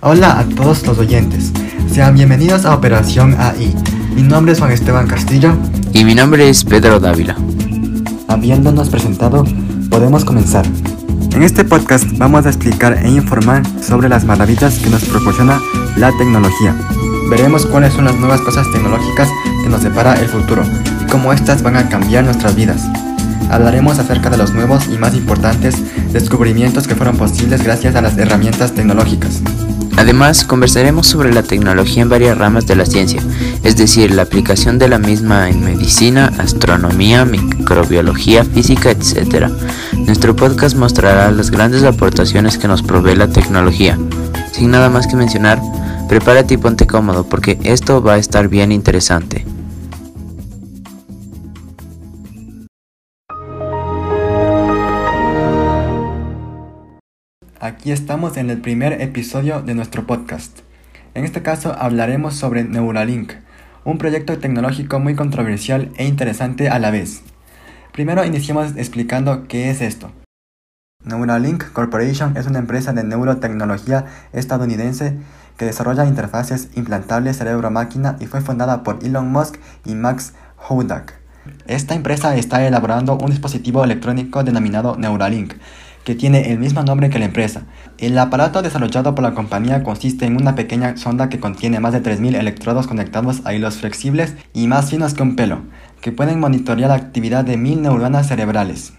[0.00, 1.52] Hola a todos los oyentes,
[1.92, 3.74] sean bienvenidos a Operación AI.
[4.14, 5.52] Mi nombre es Juan Esteban Castillo.
[5.92, 7.34] Y mi nombre es Pedro Dávila.
[8.28, 9.44] Habiéndonos presentado,
[9.90, 10.64] podemos comenzar.
[11.32, 15.60] En este podcast vamos a explicar e informar sobre las maravillas que nos proporciona
[15.96, 16.76] la tecnología.
[17.28, 19.28] Veremos cuáles son las nuevas cosas tecnológicas
[19.64, 20.62] que nos depara el futuro
[21.02, 22.88] y cómo éstas van a cambiar nuestras vidas.
[23.50, 28.16] Hablaremos acerca de los nuevos y más importantes descubrimientos que fueron posibles gracias a las
[28.16, 29.42] herramientas tecnológicas.
[29.98, 33.20] Además, conversaremos sobre la tecnología en varias ramas de la ciencia,
[33.64, 39.48] es decir, la aplicación de la misma en medicina, astronomía, microbiología, física, etc.
[40.06, 43.98] Nuestro podcast mostrará las grandes aportaciones que nos provee la tecnología.
[44.52, 45.60] Sin nada más que mencionar,
[46.08, 49.44] prepárate y ponte cómodo porque esto va a estar bien interesante.
[57.68, 60.60] Aquí estamos en el primer episodio de nuestro podcast.
[61.12, 63.34] En este caso hablaremos sobre Neuralink,
[63.84, 67.20] un proyecto tecnológico muy controversial e interesante a la vez.
[67.92, 70.10] Primero iniciemos explicando qué es esto.
[71.04, 75.18] Neuralink Corporation es una empresa de neurotecnología estadounidense
[75.58, 81.20] que desarrolla interfaces implantables cerebro-máquina y fue fundada por Elon Musk y Max Hodak.
[81.66, 85.52] Esta empresa está elaborando un dispositivo electrónico denominado Neuralink,
[86.04, 87.62] que tiene el mismo nombre que la empresa.
[87.98, 92.02] El aparato desarrollado por la compañía consiste en una pequeña sonda que contiene más de
[92.02, 95.62] 3.000 electrodos conectados a hilos flexibles y más finos que un pelo,
[96.00, 98.92] que pueden monitorear la actividad de mil neuronas cerebrales.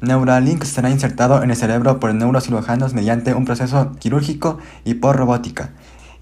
[0.00, 5.70] Neuralink será insertado en el cerebro por neurocirujanos mediante un proceso quirúrgico y por robótica.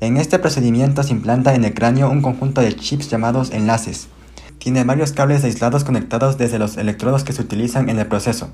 [0.00, 4.08] En este procedimiento se implanta en el cráneo un conjunto de chips llamados enlaces.
[4.58, 8.50] Tiene varios cables aislados conectados desde los electrodos que se utilizan en el proceso.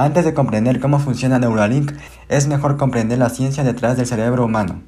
[0.00, 1.92] Antes de comprender cómo funciona Neuralink,
[2.30, 4.80] es mejor comprender la ciencia detrás del cerebro humano.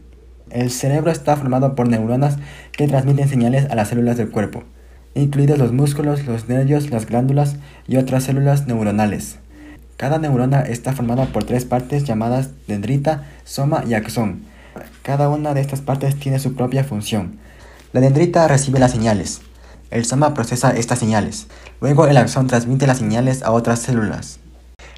[0.49, 2.39] El cerebro está formado por neuronas
[2.73, 4.63] que transmiten señales a las células del cuerpo,
[5.15, 7.57] incluidos los músculos, los nervios, las glándulas
[7.87, 9.37] y otras células neuronales.
[9.99, 14.45] Cada neurona está formada por tres partes llamadas dendrita, soma y axón.
[15.03, 17.37] Cada una de estas partes tiene su propia función.
[17.93, 19.43] La dendrita recibe las señales.
[19.91, 21.49] El soma procesa estas señales.
[21.83, 24.39] Luego el axón transmite las señales a otras células.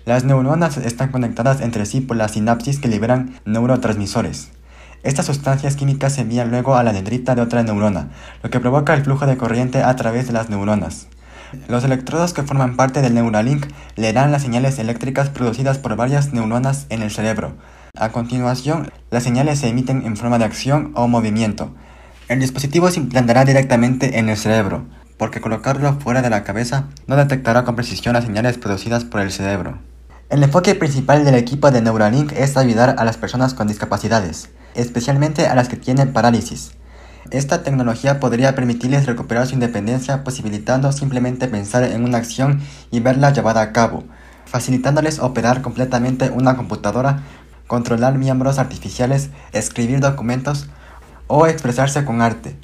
[0.06, 4.50] Las neuronas están conectadas entre sí por la sinapsis que liberan neurotransmisores.
[5.02, 8.10] Estas sustancias químicas se envían luego a la dendrita de otra neurona,
[8.42, 11.08] lo que provoca el flujo de corriente a través de las neuronas.
[11.68, 13.66] Los electrodos que forman parte del Neuralink
[13.96, 17.54] le dan las señales eléctricas producidas por varias neuronas en el cerebro.
[17.96, 21.74] A continuación, las señales se emiten en forma de acción o movimiento.
[22.28, 24.84] El dispositivo se implantará directamente en el cerebro,
[25.16, 29.32] porque colocarlo fuera de la cabeza no detectará con precisión las señales producidas por el
[29.32, 29.78] cerebro.
[30.34, 35.46] El enfoque principal del equipo de Neuralink es ayudar a las personas con discapacidades, especialmente
[35.46, 36.72] a las que tienen parálisis.
[37.30, 43.32] Esta tecnología podría permitirles recuperar su independencia posibilitando simplemente pensar en una acción y verla
[43.32, 44.02] llevada a cabo,
[44.44, 47.22] facilitándoles operar completamente una computadora,
[47.68, 50.66] controlar miembros artificiales, escribir documentos
[51.28, 52.56] o expresarse con arte.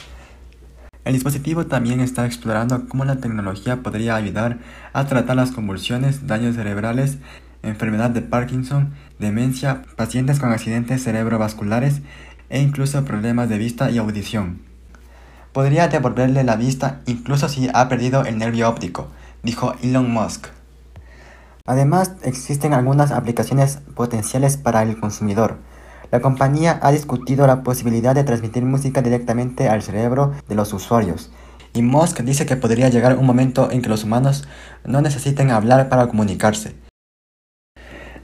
[1.05, 4.59] El dispositivo también está explorando cómo la tecnología podría ayudar
[4.93, 7.19] a tratar las convulsiones, daños cerebrales
[7.63, 12.03] enfermedad de Parkinson, demencia, pacientes con accidentes cerebrovasculares
[12.49, 14.63] e incluso problemas de vista y audición.
[15.53, 19.09] Podría devolverle la vista incluso si ha perdido el nervio óptico,
[19.43, 20.47] dijo Elon Musk.
[21.67, 25.59] Además, existen algunas aplicaciones potenciales para el consumidor.
[26.11, 31.31] La compañía ha discutido la posibilidad de transmitir música directamente al cerebro de los usuarios,
[31.73, 34.49] y Musk dice que podría llegar un momento en que los humanos
[34.85, 36.75] no necesiten hablar para comunicarse.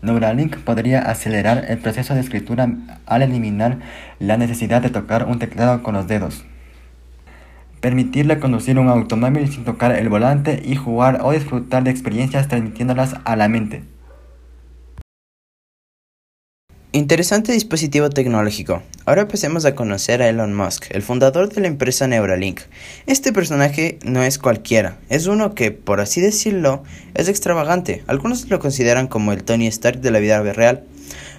[0.06, 2.70] Neuralink podría acelerar el proceso de escritura
[3.04, 3.78] al eliminar
[4.18, 6.44] la necesidad de tocar un teclado con los dedos.
[7.80, 13.16] Permitirle conducir un automóvil sin tocar el volante y jugar o disfrutar de experiencias transmitiéndolas
[13.24, 13.82] a la mente.
[16.96, 18.82] Interesante dispositivo tecnológico.
[19.04, 22.62] Ahora pasemos a conocer a Elon Musk, el fundador de la empresa Neuralink.
[23.06, 28.02] Este personaje no es cualquiera, es uno que, por así decirlo, es extravagante.
[28.06, 30.84] Algunos lo consideran como el Tony Stark de la vida real.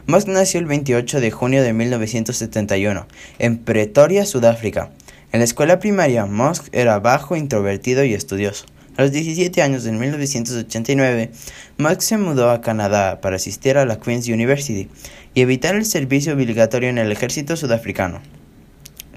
[0.06, 3.08] Musk nació el 28 de junio de 1971
[3.40, 4.92] en Pretoria, Sudáfrica.
[5.32, 8.66] En la escuela primaria, Musk era bajo, introvertido y estudioso.
[8.98, 11.30] A los 17 años, en 1989,
[11.78, 14.90] Musk se mudó a Canadá para asistir a la Queen's University
[15.36, 18.22] y evitar el servicio obligatorio en el ejército sudafricano.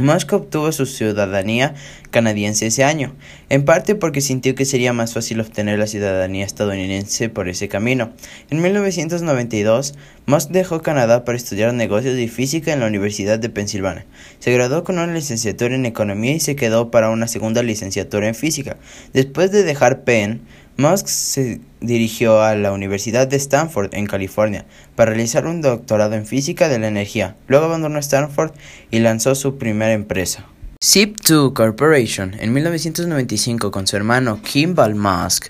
[0.02, 1.74] Musk obtuvo su ciudadanía
[2.10, 3.14] canadiense ese año,
[3.48, 8.12] en parte porque sintió que sería más fácil obtener la ciudadanía estadounidense por ese camino.
[8.50, 9.94] En 1992,
[10.26, 14.06] Musk dejó Canadá para estudiar negocios y física en la Universidad de Pensilvania.
[14.38, 18.34] Se graduó con una licenciatura en economía y se quedó para una segunda licenciatura en
[18.34, 18.76] física.
[19.12, 20.42] Después de dejar Penn,
[20.80, 24.66] Musk se dirigió a la Universidad de Stanford en California
[24.96, 27.36] para realizar un doctorado en física de la energía.
[27.48, 28.52] Luego abandonó Stanford
[28.90, 30.46] y lanzó su primera empresa.
[30.82, 35.48] Zip2 Corporation en 1995 con su hermano Kimball Musk.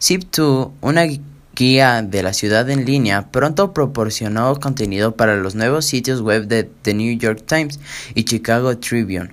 [0.00, 1.02] Zip2, una
[1.54, 6.64] guía de la ciudad en línea, pronto proporcionó contenido para los nuevos sitios web de
[6.64, 7.80] The New York Times
[8.14, 9.30] y Chicago Tribune.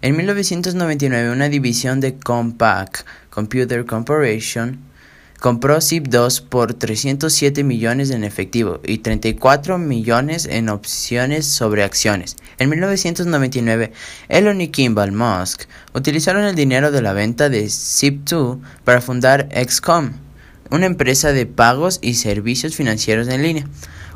[0.00, 4.78] En 1999, una división de Compaq Computer Corporation
[5.40, 12.36] compró Zip2 por 307 millones en efectivo y 34 millones en opciones sobre acciones.
[12.58, 13.92] En 1999,
[14.28, 15.64] Elon y Kimball Musk
[15.94, 20.12] utilizaron el dinero de la venta de Zip2 para fundar XCOM,
[20.70, 23.66] una empresa de pagos y servicios financieros en línea.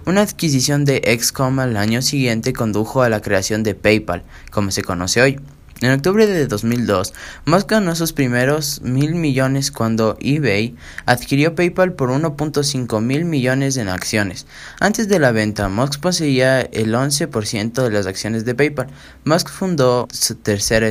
[0.06, 4.84] Una adquisición de XCOM al año siguiente condujo a la creación de PayPal, como se
[4.84, 5.40] conoce hoy.
[5.82, 7.12] En octubre de 2002,
[7.44, 10.76] Musk ganó sus primeros mil millones cuando eBay
[11.06, 14.46] adquirió PayPal por 1.5 mil millones en acciones.
[14.78, 18.86] Antes de la venta, Musk poseía el 11% de las acciones de PayPal.
[19.24, 20.88] Musk fundó su tercera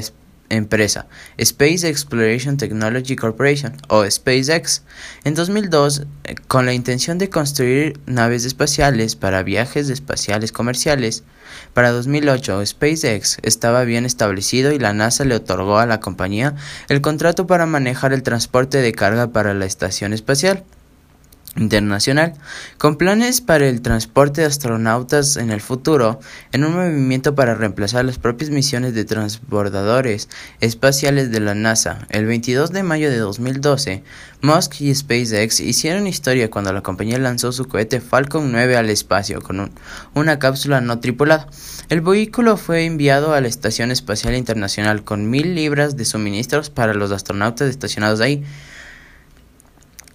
[0.52, 1.08] empresa,
[1.38, 4.84] Space Exploration Technology Corporation o SpaceX,
[5.24, 11.24] en 2002 eh, con la intención de construir naves espaciales para viajes espaciales comerciales.
[11.74, 16.56] Para 2008, SpaceX estaba bien establecido y la NASA le otorgó a la compañía
[16.90, 20.64] el contrato para manejar el transporte de carga para la estación espacial
[21.58, 22.34] internacional,
[22.78, 26.20] con planes para el transporte de astronautas en el futuro,
[26.54, 30.30] en un movimiento para reemplazar las propias misiones de transbordadores
[30.62, 32.08] espaciales de la NASA.
[32.10, 34.04] El 22 de mayo de 2012,
[34.42, 39.42] Musk y SpaceX hicieron historia cuando la compañía lanzó su cohete Falcon 9 al espacio
[39.42, 39.72] con
[40.14, 41.48] una cápsula no tripulada.
[41.90, 46.94] El vehículo fue enviado a la Estación Espacial Internacional con mil libras de suministros para
[46.94, 48.44] los astronautas estacionados ahí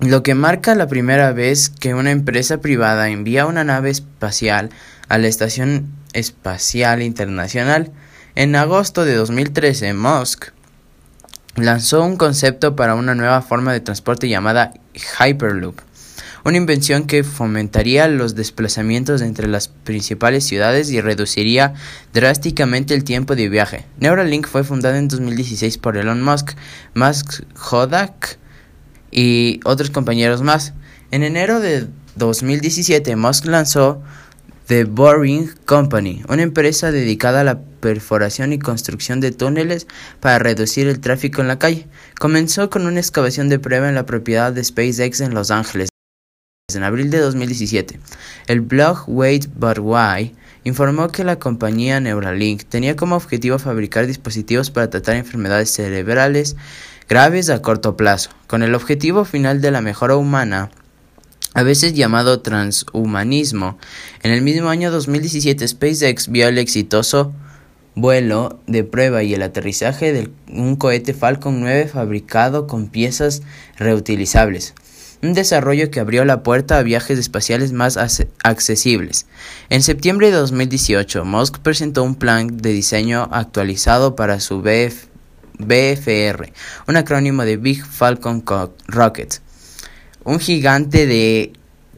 [0.00, 4.70] lo que marca la primera vez que una empresa privada envía una nave espacial
[5.08, 7.92] a la Estación Espacial Internacional.
[8.34, 10.48] En agosto de 2013, Musk
[11.56, 15.80] lanzó un concepto para una nueva forma de transporte llamada Hyperloop,
[16.44, 21.72] una invención que fomentaría los desplazamientos entre las principales ciudades y reduciría
[22.12, 23.86] drásticamente el tiempo de viaje.
[23.98, 26.50] Neuralink fue fundada en 2016 por Elon Musk,
[26.94, 28.38] Musk Kodak,
[29.16, 30.74] y otros compañeros más.
[31.10, 34.02] En enero de 2017, Musk lanzó
[34.66, 39.86] The Boring Company, una empresa dedicada a la perforación y construcción de túneles
[40.20, 41.86] para reducir el tráfico en la calle.
[42.20, 45.88] Comenzó con una excavación de prueba en la propiedad de SpaceX en Los Ángeles.
[46.74, 47.98] En abril de 2017,
[48.48, 50.34] el blog Wait But Why
[50.64, 56.56] informó que la compañía Neuralink tenía como objetivo fabricar dispositivos para tratar enfermedades cerebrales
[57.08, 60.70] graves a corto plazo, con el objetivo final de la mejora humana,
[61.54, 63.78] a veces llamado transhumanismo.
[64.22, 67.32] En el mismo año 2017, SpaceX vio el exitoso
[67.94, 73.42] vuelo de prueba y el aterrizaje de un cohete Falcon 9 fabricado con piezas
[73.78, 74.74] reutilizables.
[75.22, 77.96] Un desarrollo que abrió la puerta a viajes espaciales más
[78.42, 79.26] accesibles.
[79.70, 85.15] En septiembre de 2018, Musk presentó un plan de diseño actualizado para su BF
[85.58, 86.52] BFR,
[86.88, 88.44] un acrónimo de Big Falcon
[88.86, 89.40] Rocket,
[90.24, 91.52] un gigante de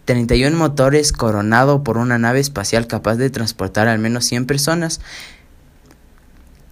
[0.05, 5.01] 31 motores coronado por una nave espacial capaz de transportar al menos 100 personas.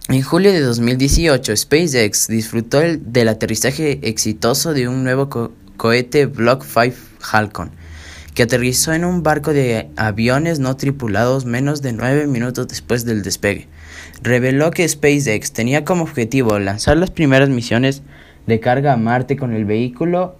[0.09, 5.29] En julio de 2018, SpaceX disfrutó del aterrizaje exitoso de un nuevo
[5.75, 6.95] cohete Block 5
[7.31, 7.71] Halcon,
[8.37, 13.23] que aterrizó en un barco de aviones no tripulados menos de 9 minutos después del
[13.23, 13.65] despegue
[14.21, 18.03] reveló que SpaceX tenía como objetivo lanzar las primeras misiones
[18.45, 20.35] de carga a Marte con el vehículo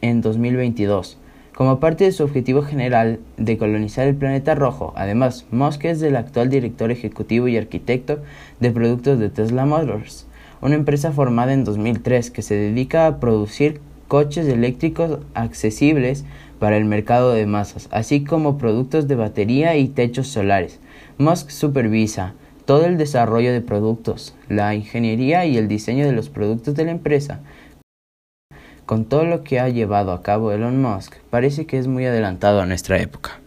[0.00, 1.18] en 2022,
[1.54, 4.94] como parte de su objetivo general de colonizar el planeta rojo.
[4.96, 8.20] Además, Musk es el actual director ejecutivo y arquitecto
[8.60, 10.26] de productos de Tesla Motors,
[10.62, 13.82] una empresa formada en 2003 que se dedica a producir
[14.12, 16.26] coches eléctricos accesibles
[16.58, 20.80] para el mercado de masas, así como productos de batería y techos solares.
[21.16, 22.34] Musk supervisa
[22.66, 26.90] todo el desarrollo de productos, la ingeniería y el diseño de los productos de la
[26.90, 27.40] empresa.
[28.84, 32.60] Con todo lo que ha llevado a cabo Elon Musk, parece que es muy adelantado
[32.60, 33.40] a nuestra época.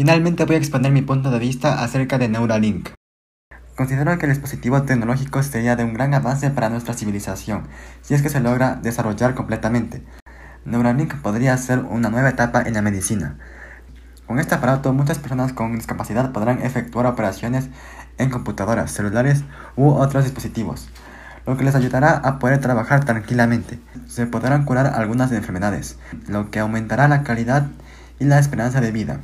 [0.00, 2.95] Finalmente voy a exponer mi punto de vista acerca de Neuralink.
[3.76, 7.64] Considero que el dispositivo tecnológico sería de un gran avance para nuestra civilización
[8.00, 10.02] si es que se logra desarrollar completamente.
[10.64, 13.36] Neuralink podría ser una nueva etapa en la medicina.
[14.26, 17.68] Con este aparato muchas personas con discapacidad podrán efectuar operaciones
[18.16, 19.44] en computadoras, celulares
[19.76, 20.88] u otros dispositivos,
[21.44, 23.78] lo que les ayudará a poder trabajar tranquilamente.
[24.06, 27.66] Se podrán curar algunas enfermedades, lo que aumentará la calidad
[28.18, 29.20] y la esperanza de vida.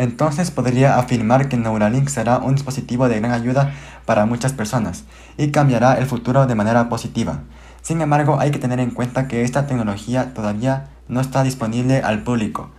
[0.00, 3.74] Entonces podría afirmar que Neuralink será un dispositivo de gran ayuda
[4.06, 5.04] para muchas personas
[5.36, 7.40] y cambiará el futuro de manera positiva.
[7.82, 12.22] Sin embargo, hay que tener en cuenta que esta tecnología todavía no está disponible al
[12.22, 12.70] público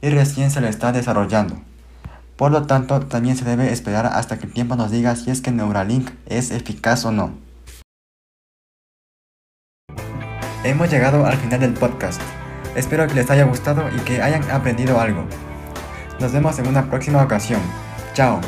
[0.00, 1.56] y recién se le está desarrollando.
[2.36, 5.40] Por lo tanto, también se debe esperar hasta que el tiempo nos diga si es
[5.40, 7.32] que Neuralink es eficaz o no.
[10.62, 12.20] Hemos llegado al final del podcast.
[12.76, 15.26] Espero que les haya gustado y que hayan aprendido algo.
[16.20, 17.60] Nos vemos en una próxima ocasión.
[18.12, 18.40] Chao.